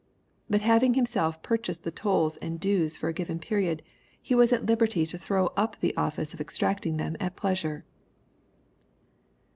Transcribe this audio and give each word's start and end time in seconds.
But 0.49 0.61
having 0.61 0.95
himself 0.95 1.43
purchased 1.43 1.83
the 1.83 1.91
tolls 1.91 2.35
and 2.37 2.59
dues 2.59 2.97
for 2.97 3.07
a 3.09 3.13
given 3.13 3.37
period, 3.37 3.83
he 4.19 4.33
was 4.33 4.51
at 4.51 4.65
Uberty 4.65 5.07
to 5.07 5.15
throw 5.19 5.51
up 5.55 5.79
the 5.79 5.95
office 5.95 6.33
of 6.33 6.41
exacting 6.41 6.97
them 6.97 7.15
at 7.19 7.35
pleasure." 7.35 7.85